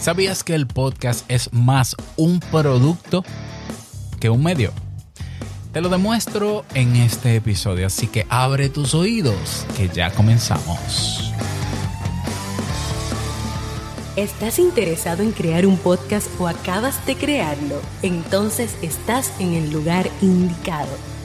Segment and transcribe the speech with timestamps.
[0.00, 3.22] ¿Sabías que el podcast es más un producto
[4.18, 4.72] que un medio?
[5.74, 11.34] Te lo demuestro en este episodio, así que abre tus oídos, que ya comenzamos.
[14.16, 17.82] ¿Estás interesado en crear un podcast o acabas de crearlo?
[18.00, 21.09] Entonces estás en el lugar indicado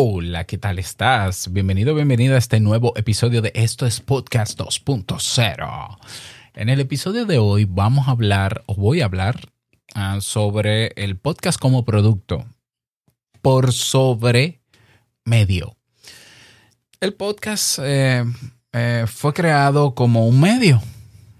[0.00, 1.52] Hola, ¿qué tal estás?
[1.52, 5.98] Bienvenido, bienvenida a este nuevo episodio de Esto es Podcast 2.0.
[6.54, 9.48] En el episodio de hoy vamos a hablar, o voy a hablar,
[9.96, 12.46] uh, sobre el podcast como producto
[13.42, 14.60] por sobre
[15.24, 15.76] medio.
[17.00, 18.24] El podcast eh,
[18.72, 20.80] eh, fue creado como un medio,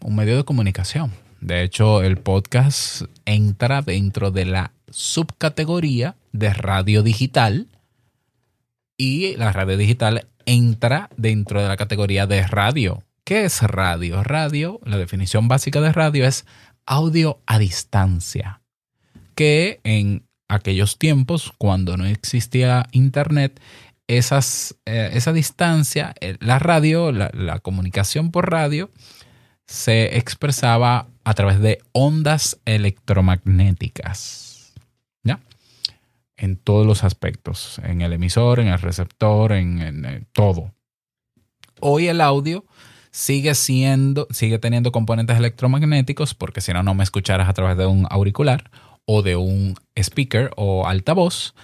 [0.00, 1.12] un medio de comunicación.
[1.40, 7.68] De hecho, el podcast entra dentro de la subcategoría de radio digital
[8.98, 13.04] y la radio digital entra dentro de la categoría de radio.
[13.24, 14.22] ¿Qué es radio?
[14.24, 16.44] Radio, la definición básica de radio es
[16.84, 18.60] audio a distancia,
[19.34, 23.60] que en aquellos tiempos, cuando no existía internet,
[24.08, 24.18] eh,
[25.12, 28.90] esa distancia, eh, la radio, la comunicación por radio,
[29.66, 34.47] se expresaba a través de ondas electromagnéticas
[36.38, 40.72] en todos los aspectos, en el emisor, en el receptor, en, todo.
[41.80, 42.64] Hoy el audio
[43.10, 47.86] sigue siendo, sigue teniendo componentes electromagnéticos, porque si no, no me escucharas a través de
[47.86, 48.70] un auricular
[49.04, 51.54] o de un speaker o altavoz,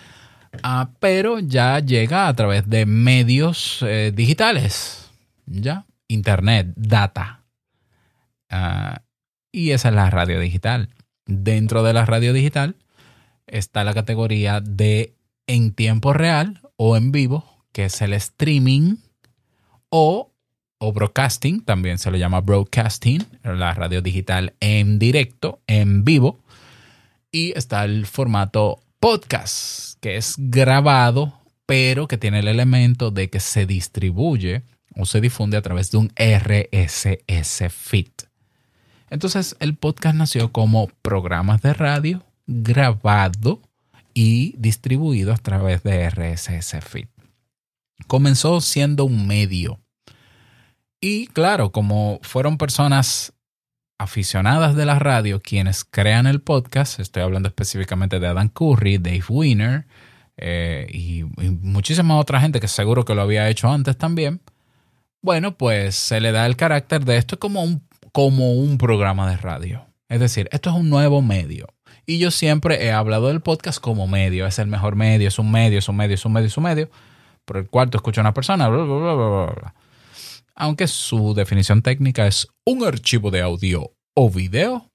[0.64, 5.10] uh, pero ya llega a través de medios eh, digitales,
[5.46, 7.44] ya, internet, data.
[8.50, 8.98] Uh,
[9.52, 10.90] y esa es la radio digital.
[11.26, 12.76] Dentro de la radio digital
[13.46, 15.14] está la categoría de
[15.46, 18.96] en tiempo real o en vivo, que es el streaming
[19.88, 20.32] o,
[20.78, 26.40] o broadcasting, también se le llama broadcasting, la radio digital en directo, en vivo.
[27.30, 33.40] Y está el formato podcast, que es grabado, pero que tiene el elemento de que
[33.40, 34.62] se distribuye
[34.96, 38.12] o se difunde a través de un RSS feed.
[39.10, 43.60] Entonces el podcast nació como programas de radio grabado
[44.12, 47.08] y distribuido a través de RSS Feed.
[48.06, 49.80] Comenzó siendo un medio.
[51.00, 53.32] Y claro, como fueron personas
[53.98, 59.24] aficionadas de la radio quienes crean el podcast, estoy hablando específicamente de Adam Curry, Dave
[59.28, 59.86] Winner
[60.36, 64.40] eh, y, y muchísima otra gente que seguro que lo había hecho antes también,
[65.24, 67.82] bueno, pues se le da el carácter de esto como un,
[68.12, 69.86] como un programa de radio.
[70.08, 71.66] Es decir, esto es un nuevo medio.
[72.06, 74.46] Y yo siempre he hablado del podcast como medio.
[74.46, 76.64] Es el mejor medio, es un medio, es un medio, es un medio, es un
[76.64, 76.90] medio.
[77.44, 79.74] Por el cual tú escuchas a una persona, bla, bla, bla, bla, bla.
[80.54, 84.90] Aunque su definición técnica es un archivo de audio o video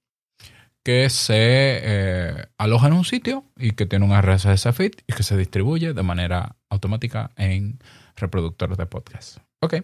[0.83, 5.23] que se eh, aloja en un sitio y que tiene un RSS feed y que
[5.23, 7.79] se distribuye de manera automática en
[8.15, 9.37] reproductores de podcast.
[9.61, 9.75] Ok.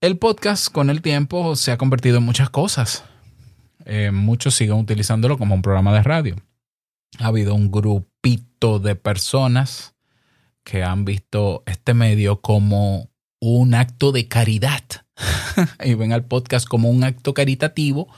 [0.00, 3.04] El podcast con el tiempo se ha convertido en muchas cosas.
[3.88, 6.36] Eh, muchos siguen utilizándolo como un programa de radio.
[7.18, 9.94] Ha habido un grupito de personas
[10.62, 13.08] que han visto este medio como
[13.40, 14.82] un acto de caridad
[15.84, 18.08] y ven al podcast como un acto caritativo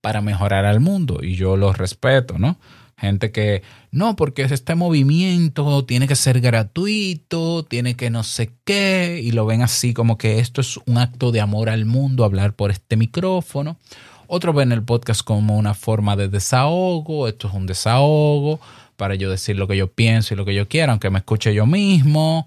[0.00, 2.60] para mejorar al mundo y yo lo respeto, ¿no?
[2.96, 9.20] Gente que no, porque este movimiento tiene que ser gratuito, tiene que no sé qué,
[9.24, 12.54] y lo ven así como que esto es un acto de amor al mundo, hablar
[12.54, 13.78] por este micrófono.
[14.32, 18.60] Otros ven el podcast como una forma de desahogo, esto es un desahogo
[18.94, 21.52] para yo decir lo que yo pienso y lo que yo quiero, aunque me escuche
[21.52, 22.46] yo mismo.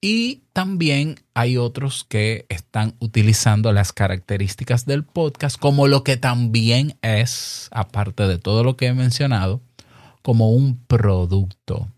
[0.00, 6.96] Y también hay otros que están utilizando las características del podcast como lo que también
[7.02, 9.60] es, aparte de todo lo que he mencionado,
[10.22, 11.88] como un producto.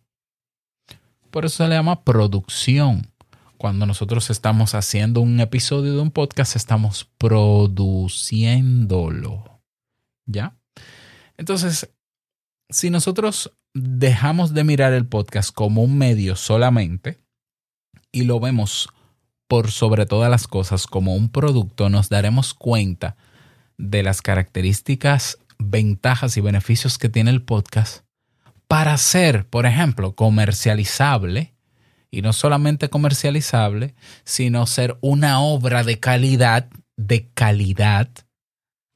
[1.31, 3.07] Por eso se le llama producción
[3.63, 9.63] cuando nosotros estamos haciendo un episodio de un podcast, estamos produciéndolo.
[10.27, 10.57] ¿Ya?
[11.37, 11.89] Entonces,
[12.71, 17.21] si nosotros dejamos de mirar el podcast como un medio solamente
[18.11, 18.89] y lo vemos
[19.47, 23.17] por sobre todas las cosas como un producto, nos daremos cuenta
[23.79, 28.05] de las características, ventajas y beneficios que tiene el podcast
[28.67, 31.55] para ser, por ejemplo, comercializable,
[32.13, 38.11] y no solamente comercializable, sino ser una obra de calidad, de calidad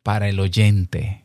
[0.05, 1.25] para el oyente.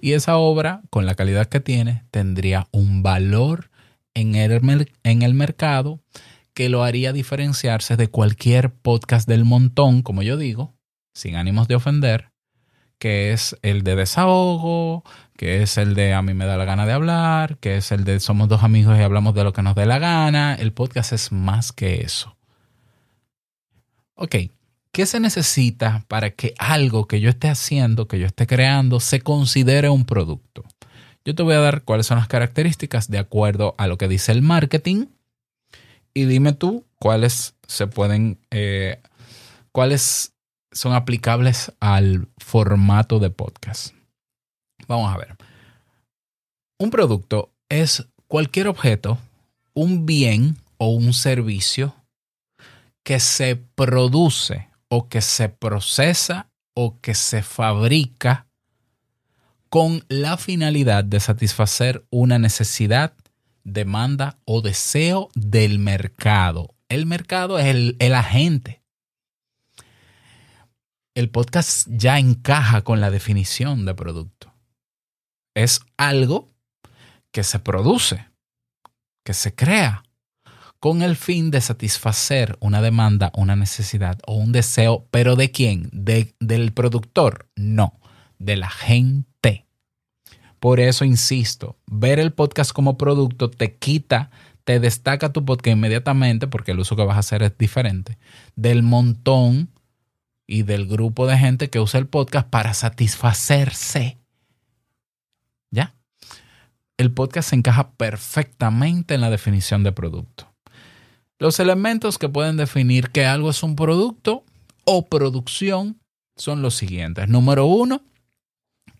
[0.00, 3.70] Y esa obra, con la calidad que tiene, tendría un valor
[4.14, 6.00] en el, en el mercado
[6.54, 10.74] que lo haría diferenciarse de cualquier podcast del montón, como yo digo,
[11.14, 12.30] sin ánimos de ofender,
[12.98, 15.04] que es el de desahogo,
[15.36, 18.04] que es el de a mí me da la gana de hablar, que es el
[18.04, 20.54] de somos dos amigos y hablamos de lo que nos dé la gana.
[20.54, 22.36] El podcast es más que eso.
[24.14, 24.36] Ok,
[24.92, 29.20] ¿qué se necesita para que algo que yo esté haciendo, que yo esté creando, se
[29.20, 30.64] considere un producto?
[31.24, 34.30] Yo te voy a dar cuáles son las características de acuerdo a lo que dice
[34.30, 35.06] el marketing
[36.12, 39.00] y dime tú cuáles se pueden, eh,
[39.72, 40.34] cuáles
[40.70, 43.94] son aplicables al formato de podcast.
[44.86, 45.36] Vamos a ver.
[46.78, 49.18] Un producto es cualquier objeto,
[49.74, 51.94] un bien o un servicio
[53.02, 58.46] que se produce o que se procesa o que se fabrica
[59.68, 63.12] con la finalidad de satisfacer una necesidad
[63.64, 66.74] demanda o deseo del mercado.
[66.88, 68.82] El mercado es el, agente.
[71.14, 74.53] El podcast ya encaja con la definición de producto.
[75.54, 76.52] Es algo
[77.30, 78.28] que se produce,
[79.24, 80.04] que se crea,
[80.84, 85.88] con el fin de satisfacer una demanda, una necesidad o un deseo, pero ¿de quién?
[85.92, 87.48] ¿De, ¿Del productor?
[87.56, 87.98] No,
[88.38, 89.64] de la gente.
[90.60, 94.30] Por eso insisto, ver el podcast como producto te quita,
[94.64, 98.18] te destaca tu podcast inmediatamente, porque el uso que vas a hacer es diferente,
[98.54, 99.70] del montón
[100.46, 104.18] y del grupo de gente que usa el podcast para satisfacerse.
[106.96, 110.52] El podcast se encaja perfectamente en la definición de producto.
[111.40, 114.44] Los elementos que pueden definir que algo es un producto
[114.84, 116.00] o producción
[116.36, 117.28] son los siguientes.
[117.28, 118.02] Número uno,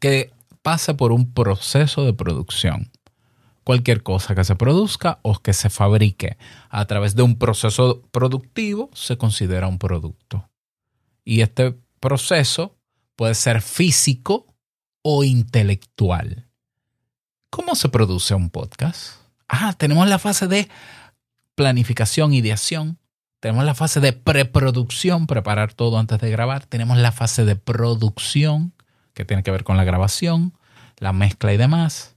[0.00, 0.32] que
[0.62, 2.90] pasa por un proceso de producción.
[3.62, 6.36] Cualquier cosa que se produzca o que se fabrique
[6.68, 10.50] a través de un proceso productivo se considera un producto.
[11.24, 12.76] Y este proceso
[13.16, 14.46] puede ser físico
[15.02, 16.48] o intelectual.
[17.54, 19.12] ¿Cómo se produce un podcast?
[19.48, 20.68] Ah, tenemos la fase de
[21.54, 22.98] planificación, ideación.
[23.38, 26.66] Tenemos la fase de preproducción, preparar todo antes de grabar.
[26.66, 28.72] Tenemos la fase de producción,
[29.12, 30.58] que tiene que ver con la grabación,
[30.98, 32.16] la mezcla y demás.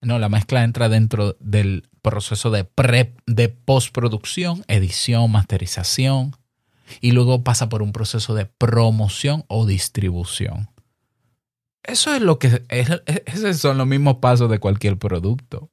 [0.00, 6.36] No, la mezcla entra dentro del proceso de, pre, de postproducción, edición, masterización,
[7.00, 10.71] y luego pasa por un proceso de promoción o distribución.
[11.82, 12.62] Eso es lo que
[13.26, 15.70] esos son los mismos pasos de cualquier producto,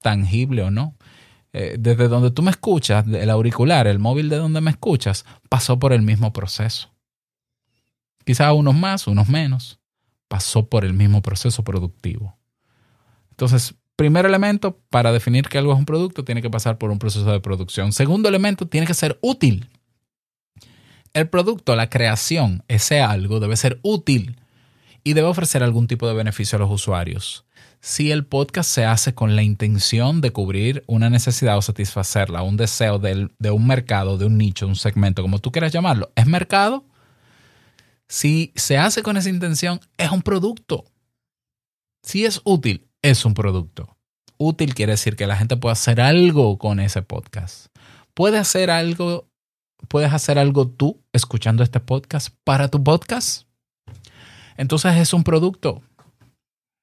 [0.00, 0.96] tangible o no.
[1.52, 5.78] Eh, desde donde tú me escuchas, el auricular, el móvil de donde me escuchas, pasó
[5.78, 6.94] por el mismo proceso.
[8.24, 9.80] Quizás unos más, unos menos,
[10.28, 12.38] pasó por el mismo proceso productivo.
[13.30, 16.98] Entonces, primer elemento, para definir que algo es un producto, tiene que pasar por un
[16.98, 17.92] proceso de producción.
[17.92, 19.70] Segundo elemento, tiene que ser útil.
[21.14, 24.37] El producto, la creación, ese algo, debe ser útil
[25.08, 27.46] y debe ofrecer algún tipo de beneficio a los usuarios.
[27.80, 32.58] Si el podcast se hace con la intención de cubrir una necesidad o satisfacerla, un
[32.58, 36.26] deseo de, de un mercado, de un nicho, un segmento, como tú quieras llamarlo, ¿es
[36.26, 36.84] mercado?
[38.06, 40.84] Si se hace con esa intención, es un producto.
[42.02, 43.96] Si es útil, es un producto.
[44.36, 47.68] Útil quiere decir que la gente puede hacer algo con ese podcast.
[48.12, 49.30] Puede hacer algo,
[49.88, 53.47] puedes hacer algo tú escuchando este podcast para tu podcast.
[54.58, 55.82] Entonces es un producto.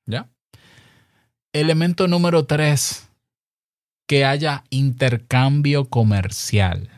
[0.08, 0.30] ¿Ya?
[1.54, 3.08] Elemento número tres,
[4.08, 6.90] que haya intercambio comercial.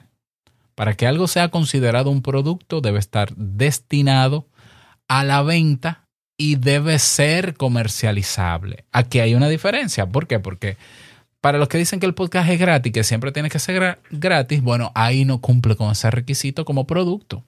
[0.76, 4.48] Para que algo sea considerado un producto debe estar destinado
[5.08, 6.08] a la venta
[6.38, 8.86] y debe ser comercializable.
[8.92, 10.06] Aquí hay una diferencia.
[10.06, 10.40] ¿Por qué?
[10.40, 10.78] Porque
[11.42, 14.62] para los que dicen que el podcast es gratis, que siempre tiene que ser gratis,
[14.62, 17.44] bueno, ahí no cumple con ese requisito como producto.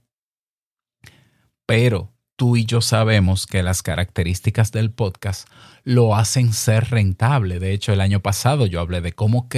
[1.67, 5.46] Pero tú y yo sabemos que las características del podcast
[5.84, 7.60] lo hacen ser rentable.
[7.60, 9.50] De hecho, el año pasado yo hablé de cómo,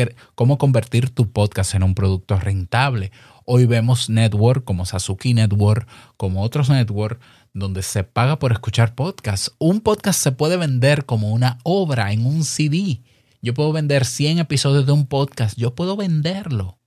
[0.58, 3.12] convertir tu podcast en un producto rentable
[3.46, 7.22] Hoy vemos network como Sasuki Network, como otros network,
[7.54, 9.52] donde se paga por escuchar podcasts.
[9.60, 13.04] Un podcast se puede vender como una obra en un CD.
[13.44, 15.56] Yo puedo vender 100 episodios de un podcast.
[15.56, 16.80] Yo puedo venderlo.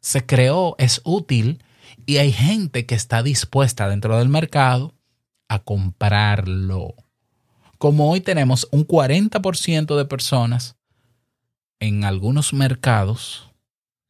[0.00, 1.64] Se creó, es útil
[2.04, 4.99] y hay gente que está dispuesta dentro del mercado
[5.50, 6.94] a comprarlo.
[7.76, 10.76] Como hoy tenemos un 40% de personas
[11.80, 13.50] en algunos mercados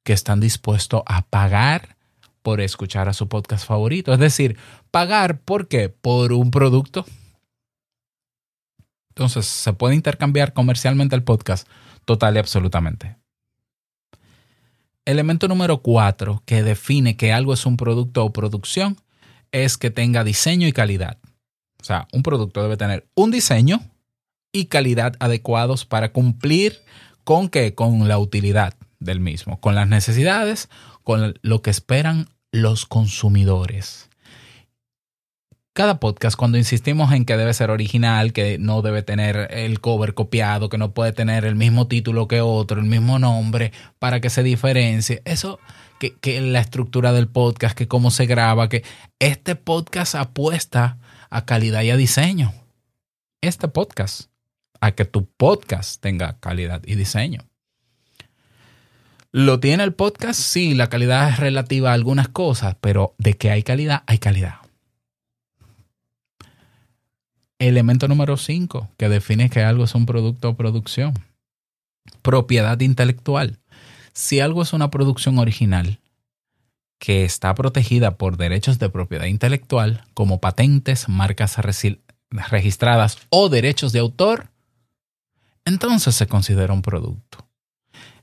[0.05, 1.97] que están dispuestos a pagar
[2.43, 4.13] por escuchar a su podcast favorito.
[4.13, 4.59] Es decir,
[4.91, 5.89] pagar por qué?
[5.89, 7.07] Por un producto.
[9.11, 11.67] Entonces, se puede intercambiar comercialmente el podcast
[12.05, 13.17] total y absolutamente.
[15.07, 18.99] Elemento número cuatro que define que algo es un producto o producción
[19.53, 21.20] es que tenga diseño y calidad.
[21.81, 23.81] O sea, un producto debe tener un diseño
[24.53, 26.81] y calidad adecuados para cumplir
[27.25, 27.75] con qué?
[27.75, 30.69] Con la utilidad del mismo, con las necesidades,
[31.05, 34.09] con lo que esperan los consumidores.
[35.73, 40.15] Cada podcast, cuando insistimos en que debe ser original, que no debe tener el cover
[40.15, 44.31] copiado, que no puede tener el mismo título que otro, el mismo nombre, para que
[44.31, 45.61] se diferencie, eso,
[46.01, 48.83] que, que la estructura del podcast, que cómo se graba, que
[49.21, 50.99] este podcast apuesta
[51.31, 52.53] a calidad y a diseño.
[53.41, 54.31] Este podcast,
[54.81, 57.47] a que tu podcast tenga calidad y diseño.
[59.33, 60.41] ¿Lo tiene el podcast?
[60.41, 64.57] Sí, la calidad es relativa a algunas cosas, pero de que hay calidad, hay calidad.
[67.61, 71.15] Elemento número 5, que define que algo es un producto o producción.
[72.23, 73.59] Propiedad intelectual.
[74.13, 76.01] Si algo es una producción original
[77.01, 81.57] que está protegida por derechos de propiedad intelectual, como patentes, marcas
[82.31, 84.51] registradas o derechos de autor,
[85.65, 87.51] entonces se considera un producto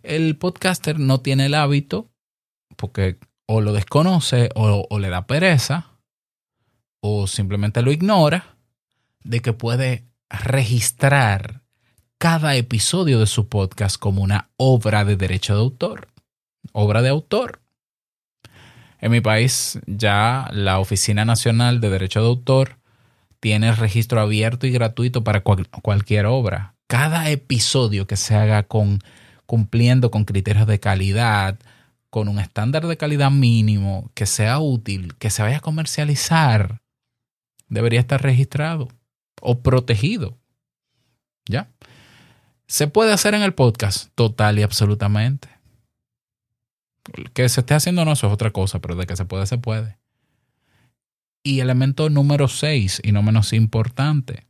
[0.07, 2.10] el podcaster no tiene el hábito,
[2.75, 5.91] porque o lo desconoce o, le da pereza,
[7.01, 8.57] o simplemente lo ignora,
[9.24, 11.62] de que puede registrar
[12.17, 16.07] cada episodio de su podcast como una obra de derecho de autor,
[16.72, 17.62] obra de autor.
[19.00, 22.77] En mi país ya la Oficina Nacional de Derecho de Autor
[23.39, 26.75] tiene registro abierto y gratuito para cualquier obra.
[26.88, 29.00] Cada episodio que se haga con
[29.48, 31.58] cumpliendo con criterios de calidad,
[32.10, 36.82] con un estándar de calidad mínimo, que sea útil, que se vaya a comercializar,
[37.68, 38.89] debería estar registrado
[39.42, 40.38] o protegido.
[41.50, 41.70] ¿Ya?
[42.68, 44.10] ¿Se puede hacer en el podcast?
[44.16, 45.48] Total y absolutamente.
[47.34, 49.58] Que se esté haciendo no, eso es otra cosa, pero de que se puede, se
[49.58, 49.98] puede.
[51.44, 54.46] Y elemento número 6, y no menos importante,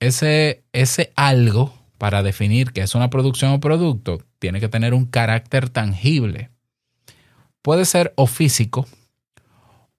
[0.00, 5.06] ese, ese algo para definir qué es una producción o producto, tiene que tener un
[5.06, 6.50] carácter tangible.
[7.62, 8.86] Puede ser o físico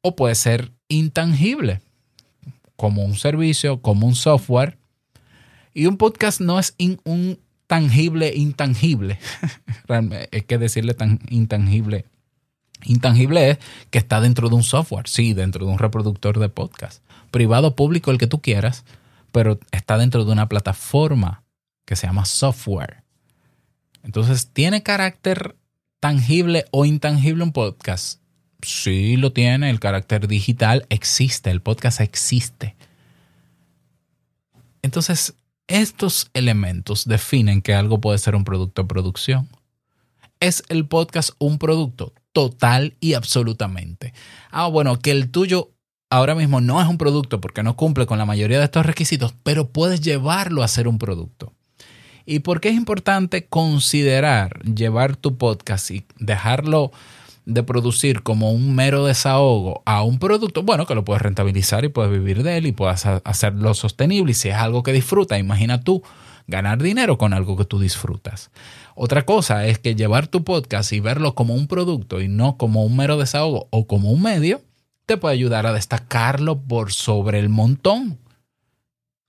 [0.02, 1.82] o puede ser intangible,
[2.76, 4.78] como un servicio, como un software.
[5.74, 9.20] Y un podcast no es un tangible intangible.
[10.32, 12.06] es que decirle tan intangible.
[12.84, 13.58] Intangible es
[13.92, 17.04] que está dentro de un software, sí, dentro de un reproductor de podcast.
[17.30, 18.86] Privado, público, el que tú quieras,
[19.32, 21.44] pero está dentro de una plataforma
[21.86, 23.04] que se llama software.
[24.02, 25.56] Entonces, ¿tiene carácter
[26.00, 28.20] tangible o intangible un podcast?
[28.64, 29.70] Sí, lo tiene.
[29.70, 31.52] El carácter digital existe.
[31.52, 32.76] El podcast existe.
[34.82, 35.36] Entonces,
[35.70, 39.48] estos elementos definen que algo puede ser un producto o producción.
[40.40, 42.14] ¿Es el podcast un producto?
[42.34, 44.14] Total y absolutamente.
[44.52, 45.72] Ah, bueno, que el tuyo
[46.10, 49.36] ahora mismo no es un producto porque no cumple con la mayoría de estos requisitos,
[49.44, 51.54] pero puedes llevarlo a ser un producto.
[52.26, 56.92] ¿Y por qué es importante considerar llevar tu podcast y dejarlo
[57.50, 61.90] de producir como un mero desahogo a un producto, bueno, que lo puedes rentabilizar y
[61.90, 64.32] puedes vivir de él y puedes hacerlo sostenible.
[64.32, 66.04] Y si es algo que disfrutas, imagina tú
[66.48, 68.52] ganar dinero con algo que tú disfrutas.
[68.96, 72.84] Otra cosa es que llevar tu podcast y verlo como un producto y no como
[72.84, 74.62] un mero desahogo o como un medio,
[75.08, 78.20] te puede ayudar a destacarlo por sobre el montón.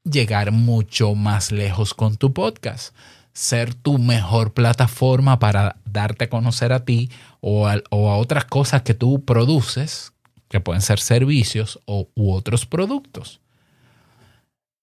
[0.04, 2.94] Llegar mucho más lejos con tu podcast,
[3.40, 8.92] ser tu mejor plataforma para darte a conocer a ti o a, otras cosas que
[8.92, 10.12] tú produces,
[10.48, 13.40] que pueden ser servicios o, u otros productos.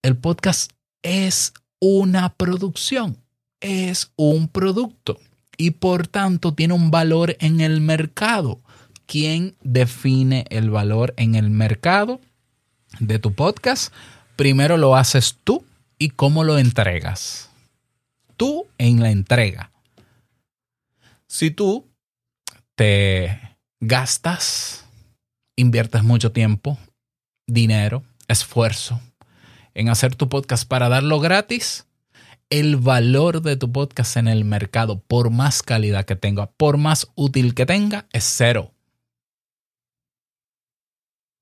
[0.01, 0.71] El podcast
[1.03, 3.17] es una producción,
[3.59, 5.19] es un producto
[5.57, 8.59] y por tanto tiene un valor en el mercado.
[9.05, 12.19] ¿Quién define el valor en el mercado
[12.99, 13.93] de tu podcast?
[14.37, 15.65] primero lo haces tú
[15.99, 17.46] y cómo lo entregas.
[18.37, 19.71] Tú en la entrega.
[21.27, 21.91] Si tú
[22.75, 24.85] te gastas,
[25.55, 26.77] inviertes mucho tiempo,
[27.47, 29.01] dinero, esfuerzo
[29.73, 31.87] en hacer tu podcast para darlo gratis,
[32.49, 37.11] el valor de tu podcast en el mercado, por más calidad que tenga, por más
[37.15, 38.73] útil que tenga, es cero.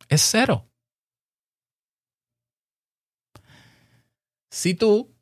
[0.10, 0.70] Es cero.
[4.50, 5.14] Si tú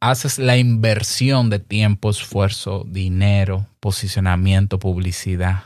[0.00, 5.64] haces la inversión de tiempo, esfuerzo, dinero, posicionamiento, publicidad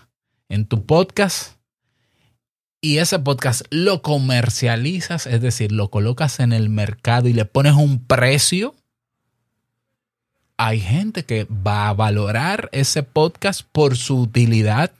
[0.48, 1.60] en tu podcast
[2.82, 7.74] y ese podcast lo comercializas, es decir, lo colocas en el mercado y le pones
[7.74, 8.74] un precio,
[10.56, 14.92] hay gente que va a valorar ese podcast por su utilidad,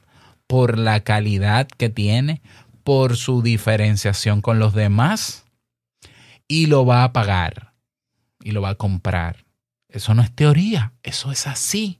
[0.45, 2.41] por la calidad que tiene,
[2.83, 5.45] por su diferenciación con los demás
[6.47, 7.70] y lo va a pagar
[8.43, 9.45] y lo va a comprar.
[9.89, 11.99] Eso no es teoría, eso es así.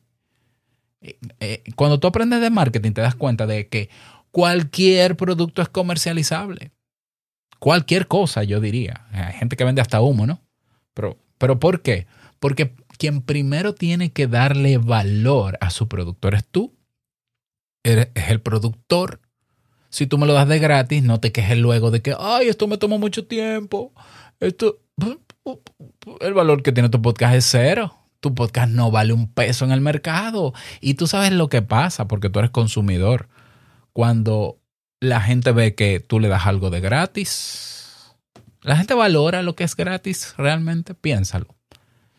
[1.02, 3.90] Eh, eh, cuando tú aprendes de marketing te das cuenta de que
[4.32, 6.72] cualquier producto es comercializable.
[7.60, 9.06] Cualquier cosa, yo diría.
[9.12, 10.42] Hay gente que vende hasta humo, ¿no?
[10.94, 12.08] Pero, pero ¿por qué?
[12.40, 16.74] Porque quien primero tiene que darle valor a su producto eres tú.
[17.84, 19.20] Eres, es el productor.
[19.90, 22.68] Si tú me lo das de gratis, no te quejes luego de que, ay, esto
[22.68, 23.92] me tomó mucho tiempo.
[24.40, 24.80] Esto,
[26.20, 27.98] el valor que tiene tu podcast es cero.
[28.20, 30.54] Tu podcast no vale un peso en el mercado.
[30.80, 33.30] Y tú sabes lo que pasa porque tú eres consumidor.
[33.94, 34.60] Cuando
[35.00, 38.16] la gente ve que tú le das algo de gratis,
[38.62, 40.94] la gente valora lo que es gratis realmente.
[40.94, 41.48] Piénsalo.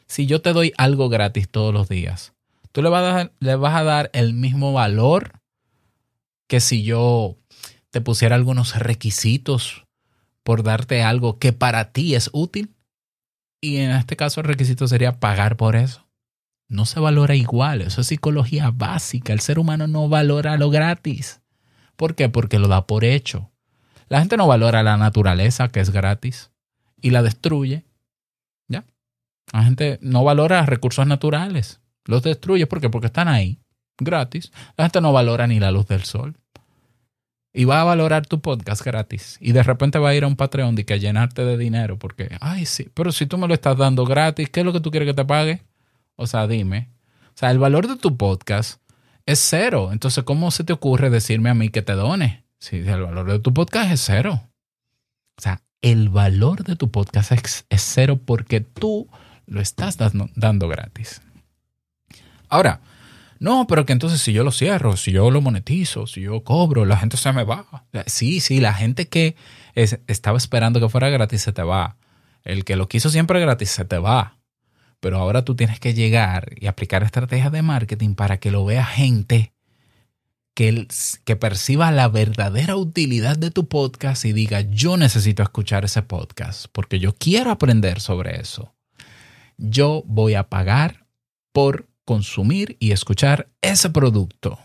[0.06, 2.34] Si yo te doy algo gratis todos los días,
[2.72, 5.40] tú le vas a dar, le vas a dar el mismo valor
[6.48, 7.38] que si yo
[7.90, 9.84] te pusiera algunos requisitos
[10.42, 12.74] por darte algo que para ti es útil.
[13.64, 16.08] Y en este caso el requisito sería pagar por eso.
[16.68, 19.32] No se valora igual, eso es psicología básica.
[19.32, 21.40] El ser humano no valora lo gratis.
[21.96, 22.28] ¿Por qué?
[22.28, 23.50] Porque lo da por hecho.
[24.08, 26.50] La gente no valora la naturaleza, que es gratis,
[27.00, 27.84] y la destruye.
[28.66, 28.84] ¿Ya?
[29.52, 31.80] La gente no valora recursos naturales.
[32.04, 33.60] Los destruye porque están ahí,
[33.96, 34.50] gratis.
[34.76, 36.36] La gente no valora ni la luz del sol.
[37.54, 39.36] Y va a valorar tu podcast gratis.
[39.40, 41.98] Y de repente va a ir a un Patreon y que llenarte de dinero.
[41.98, 44.80] Porque, ay, sí, pero si tú me lo estás dando gratis, ¿qué es lo que
[44.80, 45.62] tú quieres que te pague?
[46.16, 46.88] O sea, dime.
[47.28, 48.80] O sea, el valor de tu podcast
[49.26, 49.90] es cero.
[49.92, 52.44] Entonces, ¿cómo se te ocurre decirme a mí que te done?
[52.58, 54.42] Si el valor de tu podcast es cero.
[55.36, 59.08] O sea, el valor de tu podcast es, cero porque tú
[59.46, 61.20] lo estás dando gratis.
[62.48, 62.80] Ahora,
[63.42, 66.84] no, pero que entonces si yo lo cierro, si yo lo monetizo, si yo cobro,
[66.84, 67.66] la gente se me va.
[68.06, 69.34] Sí, sí, la gente que
[69.74, 71.96] estaba esperando que fuera gratis se te va.
[72.44, 74.38] El que lo quiso siempre gratis se te va.
[75.00, 78.84] Pero ahora tú tienes que llegar y aplicar estrategias de marketing para que lo vea
[78.86, 79.52] gente
[80.54, 80.86] que,
[81.40, 87.00] perciba la verdadera utilidad de tu podcast y diga, yo necesito escuchar ese podcast porque
[87.00, 88.72] yo quiero aprender sobre eso.
[89.56, 91.08] Yo voy a pagar
[91.52, 94.58] por consumir y escuchar ese producto.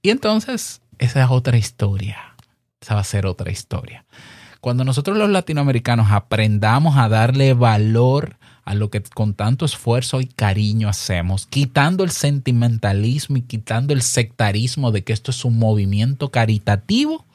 [0.00, 2.36] Y entonces, esa es otra historia.
[2.80, 4.04] Esa va a ser otra historia.
[4.60, 10.26] Cuando nosotros los latinoamericanos aprendamos a darle valor a lo que con tanto esfuerzo y
[10.26, 16.30] cariño hacemos, quitando el sentimentalismo y quitando el sectarismo de que esto es un movimiento
[16.30, 17.26] caritativo,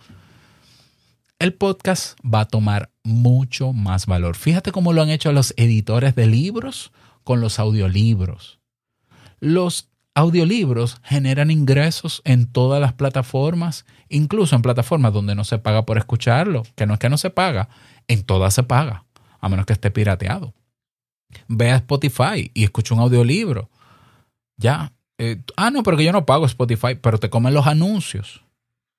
[1.37, 4.37] el podcast va a tomar mucho más valor.
[4.37, 6.93] Fíjate cómo lo han hecho los editores de libros
[7.23, 8.59] con los audiolibros.
[9.39, 15.85] Los audiolibros generan ingresos en todas las plataformas, incluso en plataformas donde no se paga
[15.85, 17.69] por escucharlo, que no es que no se paga,
[18.07, 19.05] en todas se paga,
[19.39, 20.53] a menos que esté pirateado.
[21.47, 23.69] Ve a Spotify y escucha un audiolibro.
[24.57, 24.93] Ya.
[25.17, 28.43] Eh, ah, no, pero que yo no pago Spotify, pero te comen los anuncios.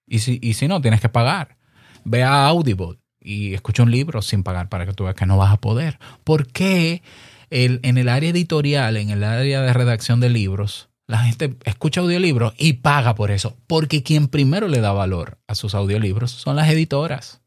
[0.06, 1.56] Y si, y si no, tienes que pagar.
[2.04, 5.38] Ve a Audible y escucha un libro sin pagar para que tú veas que no
[5.38, 5.98] vas a poder.
[6.24, 7.02] ¿Por qué?
[7.50, 12.54] En el área editorial, en el área de redacción de libros, la gente escucha audiolibros
[12.56, 16.68] y paga por eso, porque quien primero le da valor a sus audiolibros son las
[16.70, 17.42] editoras.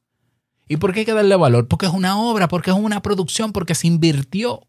[0.67, 1.67] ¿Y por qué hay que darle valor?
[1.67, 4.61] Porque es una obra, porque es una producción, porque se invirtió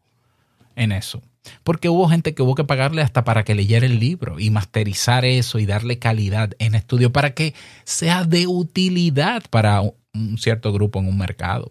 [0.76, 1.22] en eso.
[1.64, 5.24] Porque hubo gente que hubo que pagarle hasta para que leyera el libro y masterizar
[5.24, 10.98] eso y darle calidad en estudio para que sea de utilidad para un cierto grupo
[11.00, 11.70] en un mercado.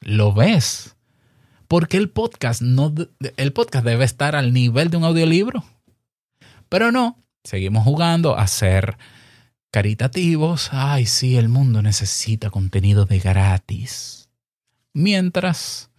[0.00, 0.96] ¿Lo ves?
[1.68, 2.94] Porque el podcast no
[3.36, 5.64] el podcast debe estar al nivel de un audiolibro.
[6.68, 8.98] Pero no, seguimos jugando a ser
[9.70, 10.70] caritativos.
[10.72, 14.28] Ay, sí, el mundo necesita contenido de gratis.
[14.94, 15.90] Mientras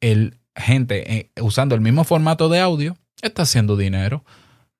[0.00, 4.24] el gente eh, usando el mismo formato de audio está haciendo dinero,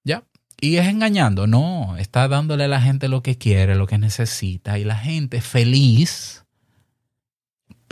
[0.05, 0.24] ¿ya?
[0.61, 4.79] Y es engañando, no, está dándole a la gente lo que quiere, lo que necesita
[4.79, 6.44] y la gente feliz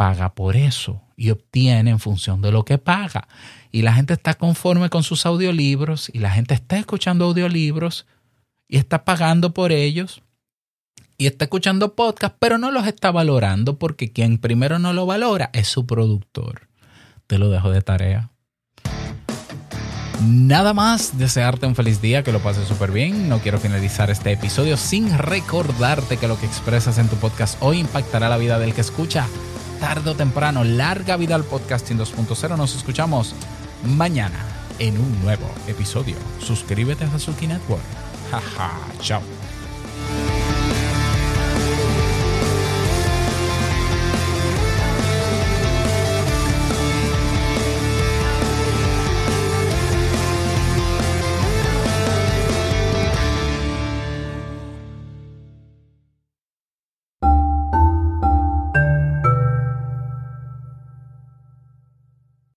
[0.02, 3.28] paga por eso y obtiene en función de lo que paga.
[3.70, 8.04] Y la gente está conforme con sus audiolibros y la gente está escuchando audiolibros
[8.66, 10.20] y está pagando por ellos.
[11.18, 15.50] y está escuchando podcast, pero no los está valorando porque quien primero no lo valora
[15.52, 16.66] es su productor.
[17.28, 18.30] Te lo dejo de tarea.
[20.20, 23.28] Nada más, desearte un feliz día, que lo pases súper bien.
[23.28, 27.78] No quiero finalizar este episodio sin recordarte que lo que expresas en tu podcast hoy
[27.78, 29.28] impactará la vida del que escucha.
[29.82, 32.56] Tarde o temprano, larga vida al podcasting 2.0.
[32.56, 33.34] Nos escuchamos
[33.84, 34.38] mañana
[34.78, 36.14] en un nuevo episodio.
[36.38, 37.82] Suscríbete a Hazuki Network.
[38.30, 39.22] Jaja, chao.